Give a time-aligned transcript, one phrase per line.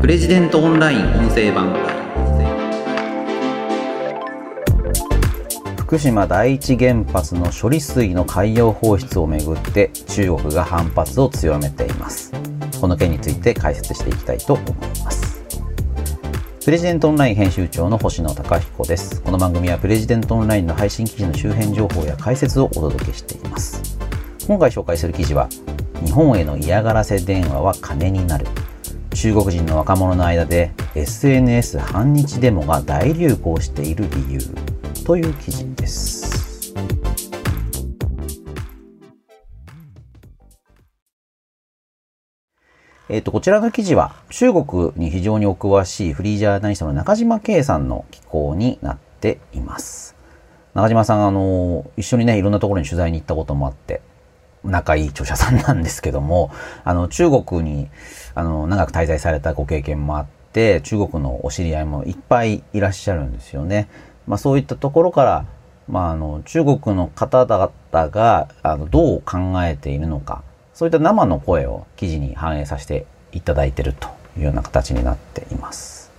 [0.00, 1.74] プレジデントオンライン音声版。
[5.76, 12.32] 福島第一原発の処理水の海洋放出をめぐって中国が反発を強めています。
[12.80, 14.72] この件について解説していきたいと思い
[15.04, 15.44] ます。
[16.64, 19.20] プレジデントオンライン編集長の星野貴彦です。
[19.20, 23.98] この番組はプレジデントオンラインの配信記事の周辺情報や解説をお届けしています。
[24.46, 25.50] 今回紹介する記事は
[26.02, 28.46] 日本への嫌がらせ電話は金になる。
[29.14, 34.40] 中国人の若者の間で SNS 反日デモが大流行している理由
[35.04, 36.74] という記事です。
[43.08, 50.14] えっ、と、こちらの記事は中国に非常にお詳しいフリージャーナリストの中島圭さんの寄稿になっています。
[50.74, 54.00] 中島さん、あの、一緒にね、いろんなところに取材に行ったこともあって、
[54.64, 56.50] 仲いい著者さんなんですけども、
[56.84, 57.88] あの、中国に、
[58.34, 63.88] あの、長く滞在されたご経験もあって、中国のお知り合いもいっぱいいらっしゃるんですよね。
[64.26, 65.44] まあそういったところから、
[65.88, 67.72] まああの、中国の方々
[68.08, 70.42] が、あの、どう考えているのか、
[70.74, 76.10] そういった生の声を記事に反映させていただいているというような形になっています。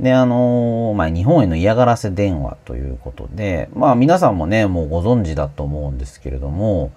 [0.00, 6.92] で、あのまあ、日本への嫌がらせ電話ということで、まあ皆さんもね、もうご存知だと思うんですけれども、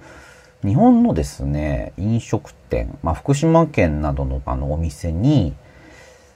[0.64, 5.54] 日本のですね、飲食店、まあ、福島県などのあのお店に、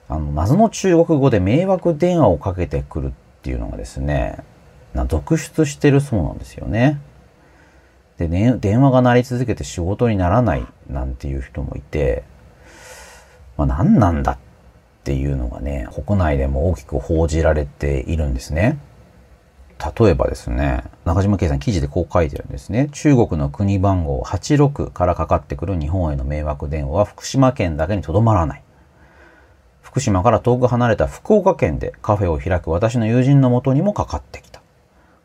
[0.08, 3.12] あの、謎の中国語で迷惑電話をかけてくるっ
[3.44, 4.38] ていうのがですね、
[4.94, 7.00] な続出してるそうなんですよね。
[8.18, 12.24] で、ね、電話が鳴り続けて仕事にならないなんていう人もいて、
[13.58, 14.38] まあ、何なんだっ
[15.04, 18.80] ていうのがね、国内でも大きく報じられているんですね。
[19.78, 22.90] 例えばですね、中島圭さん記事でこう書いてるんですね。
[22.92, 28.64] 中国の国番号86からかかってくる日本への迷惑電話は福島県だけにとどまらない。
[29.82, 34.62] 福島から遠く離れた福岡県でカフェを開く私の友人のもとにもかかってきた。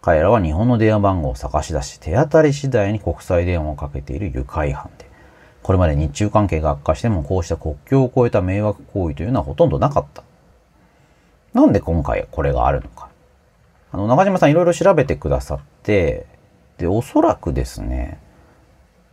[0.03, 5.09] 彼らは日本の電話番号を探し出し、手当たり次第に国際電話をかけている愉快犯で、
[5.63, 10.23] これまで日中関係が悪化してもこうした国境を越えた迷惑行為というのはほとんどなかった。
[11.53, 13.10] なんで今回これがあるのか。
[13.93, 16.27] あの、中島さんいろいろ調べてくださって、
[16.79, 18.19] で、おそらくですね、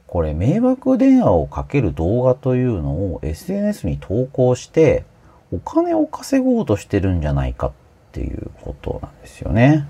[0.07, 5.03] これ、迷惑電話をかける動画というのを SNS に投稿して、
[5.51, 7.71] お金を稼ごうとしてるんじゃないかっ
[8.11, 9.87] ていうことなんですよね。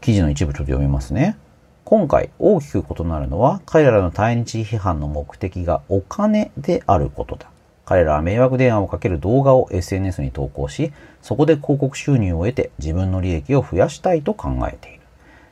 [0.00, 1.36] 記事の一部ちょっと読みますね。
[1.84, 7.48] 今回大きく異なるのは彼らの対日批判の目的がお金であることだ。
[7.86, 10.92] 彼らは迷惑電話をかける動画を SNS に投稿し、
[11.22, 15.00] そこで広告収入を得て自分の利益を増やしたいと考えている。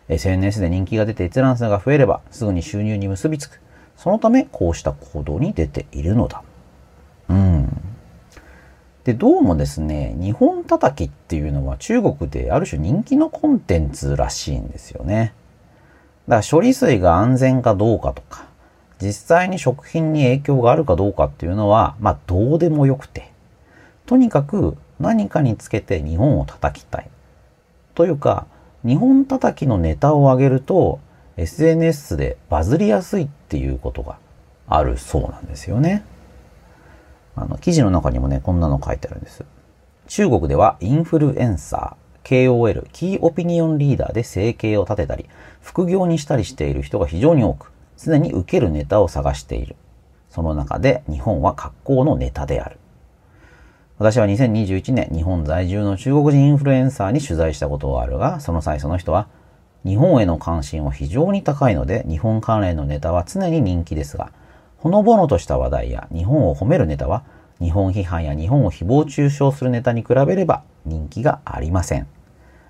[0.09, 3.61] SNS で人気が出て閲覧数が増えればすぐに収入に結びつく。
[3.97, 6.43] そのためこうした行動に出ているのだ。
[7.29, 7.81] うん。
[9.05, 15.35] で、どうもですね、日本叩きっていうのは中国である種人気のコンテンツらしいんですよね。
[16.27, 18.47] だから処理水が安全かどうかとか、
[19.05, 23.31] 実際に食品に影響があるかどうかっていうのは、まあどうでもよくて、
[24.07, 27.11] とにかく何かにつけて日本を叩きたい。
[27.95, 28.47] というか、
[28.85, 31.01] 日本叩きのネタを上げると
[31.37, 34.19] SNS でバズりやすいっていうことが
[34.69, 36.05] あるそうなんですよね。
[37.37, 39.45] あの、記事の中にもね、こんなの書いてあるんです。
[40.07, 45.27] 中国ではインフルエンサー、KOL、キーオピニオンリーダーで生計を立てたり、
[45.61, 49.77] 副業にしたりしている人が非常に多く、常に受けるネタを探している。
[50.31, 52.79] その中で日本は格好のネタである。
[53.99, 59.29] 私は2021年日本在住の中国人インフルエンサーに取材したことがあるが、その際その人は
[59.85, 64.33] 日本への関心は非常に高いので日本関連のネタは常に人気ですが、
[64.79, 67.23] ほのぼのとした話題や日本を褒めるネタは
[67.61, 72.07] 日本批判や日本を誹謗中傷するネタに比べれば人気がありません。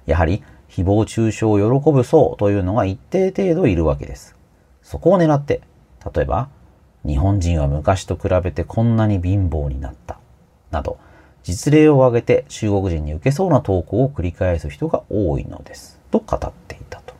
[0.06, 4.36] やはり誹謗中傷を喜ぶ層というのが一定程度いるわけです。
[4.84, 5.62] そこを狙って、
[6.14, 6.48] 例えば、
[7.04, 10.19] 日本人は昔と比べてこんなに貧乏になった。
[10.70, 10.98] など、
[11.42, 15.98] 実例を挙げて中国人に受けそうな投稿を繰り返す人が多いのです。
[16.10, 17.14] と語っていたと。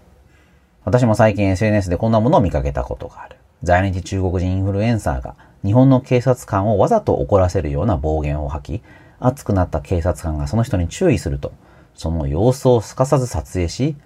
[0.85, 3.37] 私も最近 SNS でこんなものを見かけたことがある。
[3.63, 5.35] 在日中国人インフルエンサーが
[5.65, 8.83] 日本の警察官をわざと怒らせるような暴言を吐き、
[9.21, 11.53] 熱くなった警察官がその人に注意すると、
[11.95, 13.97] その様子をすかさず撮影し、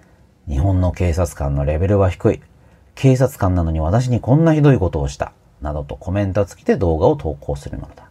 [0.47, 2.41] 日本の警察官のレベルは低い。
[2.99, 5.31] 警察官なのに私にこんなひどいことをした。
[5.61, 8.09] などとコメント付きで動画を投稿するものだ。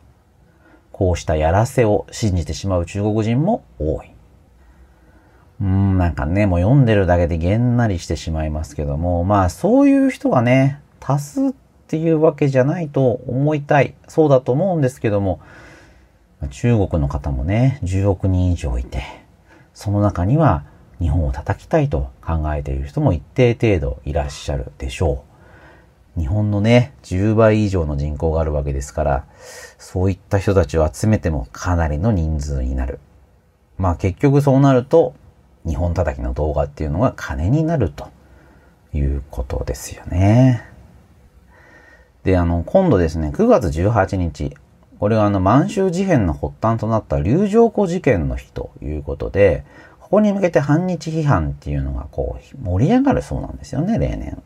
[0.93, 4.11] こうしたやらせを信じてしまう中国人も多い。
[5.61, 11.53] うん、なんかね、もう読んでるだけでげんなりしてしまいますけども、まあそういう人がね、多数っ
[11.87, 13.95] ていうわけじゃないと思いたい。
[14.09, 15.41] そうだと思うんですけども、
[16.49, 19.03] 中国の方もね、10億人以上いて、
[19.75, 20.65] その中には
[21.01, 25.25] 日本を叩きたいと考えている人も一定程度いらっしゃるでしょ
[26.17, 26.21] う。
[26.21, 29.25] 日本のね、10倍以上の人口があるわけですから、
[29.79, 32.99] そういった人たちを集めてもかなりの人数になる。
[33.77, 35.15] まあ結局そうなると、
[35.65, 38.09] 日本叩きの動画っていうのが金になると
[38.93, 40.65] いうことですよね。
[42.25, 44.57] で、あの、今度ですね、9月18日、
[44.99, 49.65] これはあの、満州事変の発端となった龍城湖事件の日ということで、
[50.09, 54.43] ここに向けて反日批判っていうのがこう、盛り上がるそうなんですよね、例年。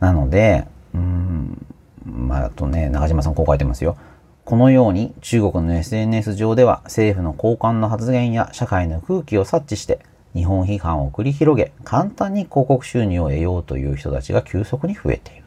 [0.00, 1.66] なので、うん、
[2.04, 3.96] まあ、あとね、中島さんこう書いてますよ。
[4.44, 10.00] このように中国の SNS 上では政府の高官の発言や社会の空気を察知して
[10.34, 15.44] 日本批判を繰り広げ簡単に広告収入を得ようという人たちが急速に増えている。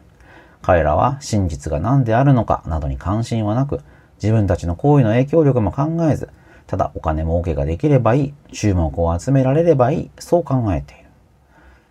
[0.60, 3.80] 彼らは真実が何であるのかなどに関心はなく
[4.22, 6.28] 自分たちの行為の影響力も考えず
[6.72, 11.04] ただお金儲けができればいい、注目を集められればいい、そう考えている。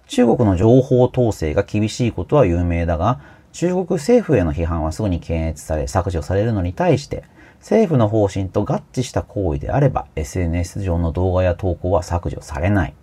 [0.08, 7.26] 中国の情報統制が厳しいことは有名だが、中国政府への批判はすぐに検閲され削除されるのに対して、
[7.60, 12.96] 政府の方針と合致した行為であれば、SNS 上の動画や投稿は削除されない。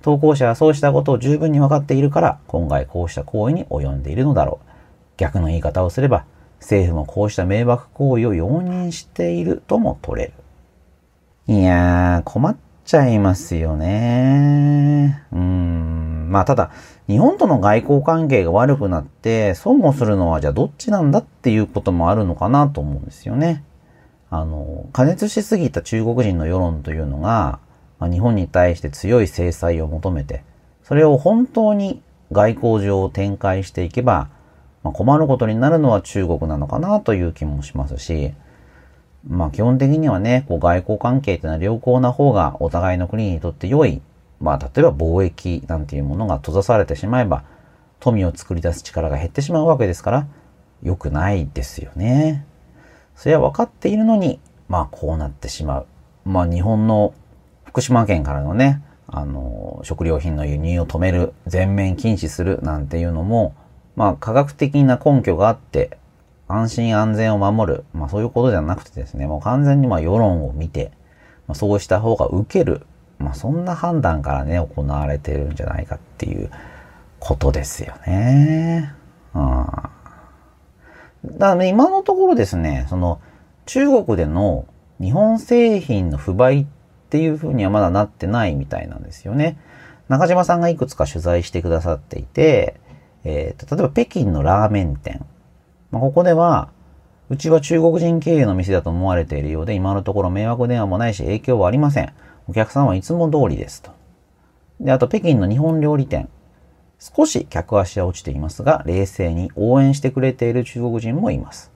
[0.00, 4.68] 投稿者はそうしたことを十分に分かっているから、今回こうした行為に及んでいるのだろう。
[5.18, 6.24] 逆の言い方をすれば、
[6.60, 10.32] 政府もこうした迷惑行為を容認しているとも取れる。
[11.48, 15.24] いやー、困っちゃいますよね。
[15.32, 16.28] うん。
[16.30, 16.70] まあただ、
[17.06, 23.64] 日本との外交関係が悪くなって、損をするのはじゃあどっちなんだっていうこともあるのかなと思うんですよね。
[24.28, 27.60] あの、加熱しすぎた中国人の世論というのが、
[27.98, 30.44] まあ、日本に対して強い制裁を求めて、
[30.82, 34.28] それを本当に外交上を展開していけば、
[34.82, 38.34] まあ、困ることになるのは中国なのかなという気もしますし、
[39.26, 44.00] まあ基本的にはね、こう外交関係っていうのは良好な方がお互いの国にとって良い。
[44.40, 47.44] まあ例えば貿易なんていうものが閉ざされてしまえば、
[48.00, 50.26] 富を作り出す力が減ってしまうわけですから、
[50.82, 52.46] 良くないですよね。
[53.16, 54.38] それは分かっているのに、
[54.68, 55.86] まあこうなってしまう。
[56.24, 57.14] まあ日本の
[57.64, 63.54] 福島県からのね、あの、食料品の輸入を止める、全面禁止するなんていうのも、
[63.96, 65.98] まあ科学的な根拠があって、
[66.48, 67.84] 安心安全を守る。
[67.92, 70.92] まあそういうことじゃなくてですね、もう完全にまあ世論を見て、
[71.46, 72.86] まあ、そうした方が受ける。
[73.18, 76.50] まあそんな判断からね、行われてるんじゃないかっていう
[77.20, 78.94] ことですよね。
[79.34, 79.66] うん。
[81.24, 83.20] だからね今のところですね、その
[83.66, 84.66] 中国での
[85.00, 86.66] 日本製品の不買っ
[87.10, 89.58] ていうふうにはまだなってないみたいなんですよね。
[90.08, 92.80] 中島さんがいくつか取材してくださっていて、
[93.24, 95.24] えーと、例えば北京のラーメン店。
[95.90, 96.70] まあ、ここでは、
[97.30, 102.12] うちは中国人経営の店だと思われているようで、今のところ迷惑電話もないし影響はありません。
[102.48, 103.90] お客さんはいつも通りですと。
[104.80, 106.28] で、あと北京の日本料理店。
[106.98, 111.70] 少し客足は落ちていますが、冷静に応援してくれている中国人もいます。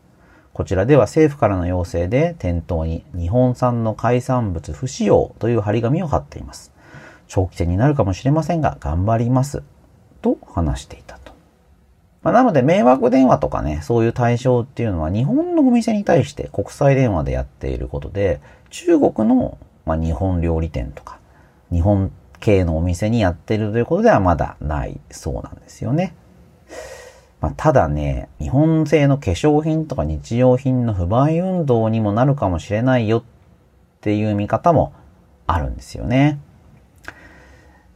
[0.52, 6.72] こちらでは政府からの要請で店頭に日本産の海産物不使用という張り紙を貼っています。
[7.28, 9.62] 長期戦になるかもしれませんが、頑張ります。
[10.20, 11.21] と話していた。
[12.22, 21.18] まあ、なので、迷惑電話とかね、そういう対象っていうのは日本のお店に対して国際電話でやっていることで、中国の、まあ、日本料理店とか、
[21.70, 26.14] 日本系のお店にやってるということではまだないそうなんですよね。
[27.40, 33.22] まあ、ただね、日本製の化粧品とか日用品の不買運動にもなるかもしれないよっ
[34.00, 34.92] ていう見方も
[35.48, 36.38] あるんですよね。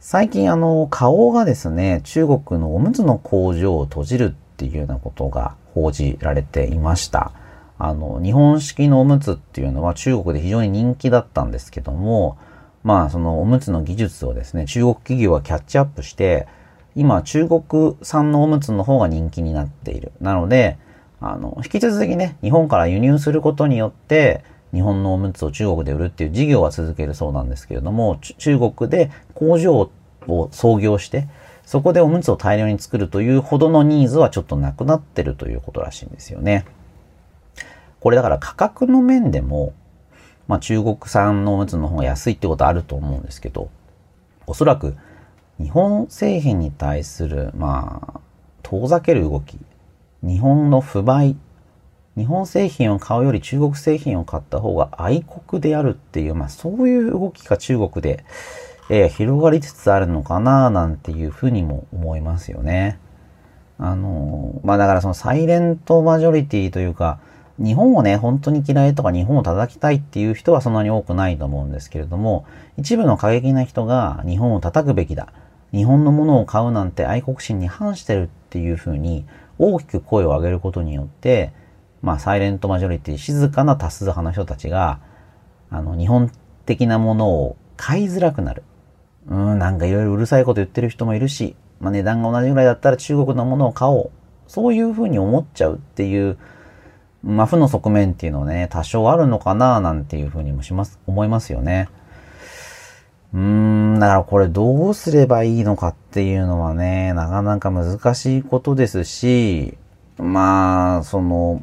[0.09, 7.33] 最近あの、花王がですね、中国のおむつの工場を閉じるっていうようなことが報じられていました。
[7.77, 12.37] あの、日本式のおむつっていうのは中国で非常に人気だったんですけども、
[12.85, 16.47] まあそのおむつの技術をですね、中国企業はキャッチアップして、
[16.95, 20.13] 今中国産のおむつの方が人気になっている。
[20.21, 20.77] なので、
[21.19, 29.89] あの、引き続きね、日本から輸入することによって、日本のおむつを中国で売るっていう事業は続けるそうなんですけれども、中国で工場を
[30.27, 31.27] を創業して、
[31.65, 36.65] そこでおむつを大量に作るというほどのニーズはちょっとなくなってるということらしいんですよね。
[37.99, 39.73] これだから価格の面でも、
[40.47, 43.69] まあ中国産のおむつの方が安いってことあると思うんですけど、
[44.45, 44.95] おそらく
[45.59, 48.19] 日本製品に対する、まあ、
[48.63, 49.57] 遠ざける動き、
[50.21, 51.35] 日本の不買、
[52.15, 58.23] 日本製品を買うより中国製品を買った方が愛国であるっていう、まあそういう動きが中国で
[58.89, 62.99] えー、広がりつつあるのかななんていうふうにも思いますよね。
[63.77, 67.19] あの、まあだからそのサイレントマジョリティというか、
[67.59, 72.45] 日本をね、本当に嫌いとか日本を叩きたいっていう人はそんなに多くないと思うんですけれども、
[72.77, 75.33] 一部の過激な人が日本を叩くべきだ。
[75.73, 79.25] 日本のものを買うなんて愛国心に反してるっていうふうに
[79.59, 81.51] 大きく声を上げることによって、
[82.01, 84.99] まあ、サイレントマジョリティ、静かな多数派の人たちが、
[85.69, 86.31] あの、日本
[86.65, 88.63] 的なものを買いづらくなる。
[89.29, 94.11] うん、なんかいろいろうるさいこと言ってる人もいるし、まあ、値段が同じぐらいだったら中国のものを買おう。
[94.47, 96.37] そういうふうに思っちゃうっていう、
[97.23, 101.89] まあ、負の側面っていうのはね、多少あるのかななんていうふうにもします、思いますよね。
[103.33, 103.39] うー
[103.97, 109.77] ん、だからこれどうすればいいのかっていうのはね、なかなか難しいことですし、
[110.17, 111.61] まあ、その、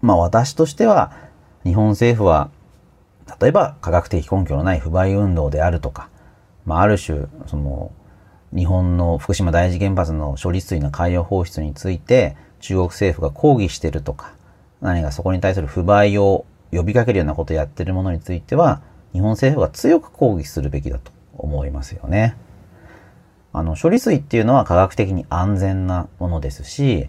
[0.00, 1.12] まあ私としては、
[1.64, 2.50] 日本政府は、
[3.40, 6.08] 例えば科学的根拠のない不買運動であるとか、
[6.66, 7.92] まあある種、その、
[8.54, 14.34] 日本の福島第一原発の処理水の海洋放出について中国政府が抗議してるとか、
[14.80, 18.82] 何かそこに対する不買を呼びかけるようなことをやってるものについては、
[19.12, 22.36] 日本政府が強く抗議するべきだと思いますよね。
[23.52, 27.08] あの、処理水っていうのは科学的に安全なものですし、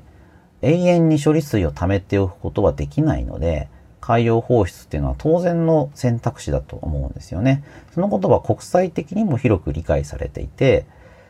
[0.62, 3.70] 永遠に処理水を溜めておくことはできないので、
[4.08, 7.62] 海洋放出っていうのは当然の選択肢だと思うんですよね。
[7.94, 10.86] そのことは国際的にも広く理解されていて、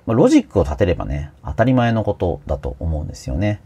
[0.06, 3.62] まロジックを立てればね、当たり前のことだと思うんですよね。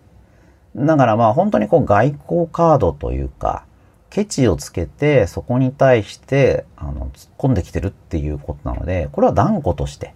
[0.77, 3.65] だからまあ本当にこう外交カードというか、
[4.10, 10.15] ケチをつけてそこに対してあの突っ込んできてるっていうことなので、これは断固として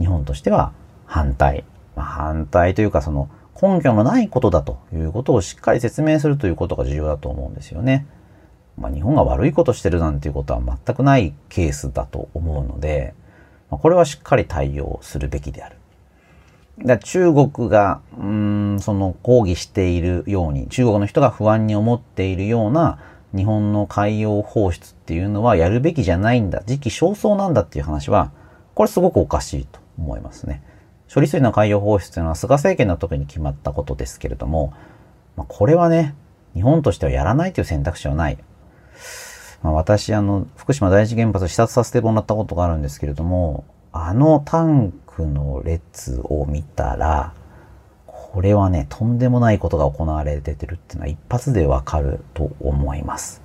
[0.00, 0.72] 日本としては
[1.04, 1.64] 反対。
[1.94, 8.06] まあ、反対というかその根拠のないことだということをしっかり説明するということが重要だと思うんですよね。
[8.78, 13.14] まあ、日本が悪いことしてるなんていうことは全くないケースだと思うので、
[13.70, 15.76] まあ、これはしっかり対応するべきである。
[16.84, 22.98] だ中国が、うん、その抗議しているように、中国の人が不安に思っているような
[23.34, 28.30] 日本の海洋放出っていうのはやるべきじゃないんだ、時期尚早なんだっていう話は、
[28.74, 30.62] これすごくおかしいと思いますね。
[31.12, 34.74] 処理水の海洋放出というのは菅政権の時に決まったことですけれども、
[35.36, 36.14] まあ、これはね、
[36.54, 38.38] 日本としてはやらないという選択肢はない。
[39.62, 47.32] まあ、私、あの、福島第一原発視察させてもらったことがあるんですけれども、あのタンクの列を見たら、
[48.06, 53.40] これはね、とんでもないことが行われててるっていうのは一発でわかると思います。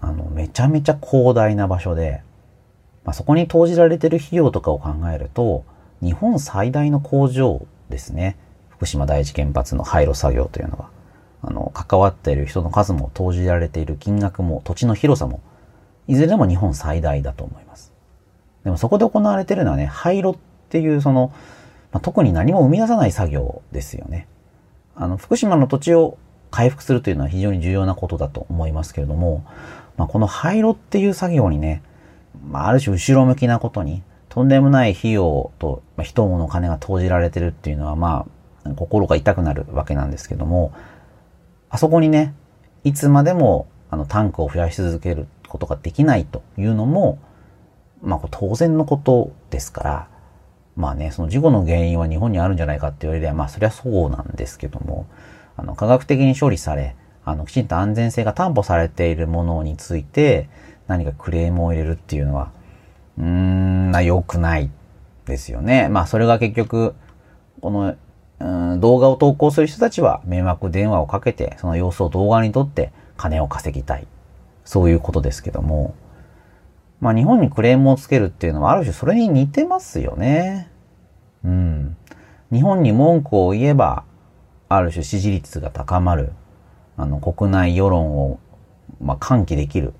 [0.00, 2.22] あの、めちゃめちゃ広大な場所で、
[3.04, 5.64] まあ、そこに投じられてる費用とかを考えると、
[6.00, 8.36] 日本最大の工場ですね。
[8.68, 10.95] 福島第一原発の廃炉作業というのは。
[11.42, 15.40] あの、関わっている人の数も投じられている金額も土地の広さも、
[16.08, 17.92] いずれでも日本最大だと思います。
[18.64, 20.36] でもそこで行われているのはね、廃炉っ
[20.68, 21.32] ていうその、
[21.92, 24.26] まあ、特に何も生み出さない作業ですよね。
[24.96, 26.18] あの、福島の土地を
[26.50, 29.44] 回復するというのは非常に重要なことだと思いますけれども、
[29.96, 31.82] まあ、この廃炉っていう作業にね、
[32.48, 38.26] まあ、ある種後ろ向きなことに、とんでもない費用と、まあ、人物金が投じられてるっていうのは、ま
[38.64, 40.72] あ、心が痛くなるわけなんですけども、
[41.76, 42.32] あそこにね、
[42.84, 47.18] いつまでもあのタンクを増やし続けることができないというのも、
[48.00, 50.08] まあ当然のことですから、
[50.74, 55.06] まあね、その事故の原因は日本にあるんじゃないかって言われれば、まあそりゃそうなんですけども、
[55.58, 60.48] あの科学的に処理され、あのきちんと安全性が担保されているものについて
[60.86, 62.52] 何かクレームを入れるっていうのは、
[63.18, 64.70] うーん、な、良くない
[65.26, 65.90] ですよね。
[65.90, 66.94] まあ、それが結局、
[67.60, 67.96] この、
[68.40, 74.06] うん、動画を投稿する人たちは迷惑電話をかけて、その様子を動画に撮って金を稼ぎたい。
[74.64, 75.94] そういうことですけども、
[77.00, 80.70] まあ日本にクレームをつけるっていうのはある種それに似てますよね。
[81.44, 81.96] うん。
[82.52, 84.04] 日本に文句を言えば、
[84.68, 86.32] ある種支持率が高まる。
[86.96, 88.40] あの、国内世論を、
[89.00, 89.94] まあ、喚起できる。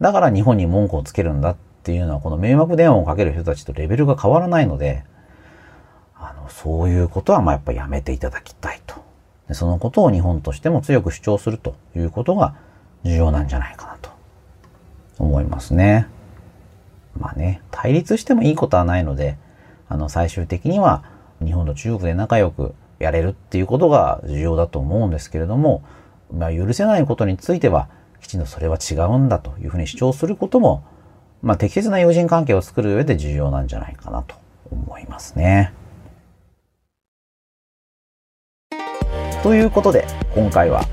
[0.00, 1.56] だから日本に文句をつけるんだっ
[1.86, 5.04] っていうのはこの迷惑電話をかける人たちとレベルが変わらないので、
[6.18, 8.96] あの、そういうことはまあやっぱやめていただきたいと。
[9.48, 12.56] でそのことを日本としても強く主張するということが
[13.04, 14.10] 重要なんじゃないかなと
[15.18, 16.08] 思いますね。
[17.18, 19.38] まあね、対立してもいいことはないので、
[19.88, 21.04] あの、最終的には
[21.44, 25.84] 日本と中国で仲良くやれるっていうことが重要だと思うんですけれども、
[26.32, 27.88] まあ、許せないことについては、
[28.20, 30.82] きちんとそれは違うんだというふうに主張することも
[31.42, 34.34] まあ、適切な友人関係を作る上で重要なんじゃないかなと
[34.70, 35.72] 思いますね。
[39.46, 40.84] ということで今回は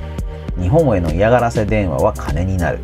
[0.62, 2.82] 日本への嫌がらせ電話は金になる。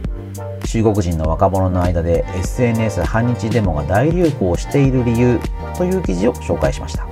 [0.66, 5.40] 中国人の若者の間で SNS 反日デモが大流行している理由
[5.78, 7.09] という記事を紹介しました。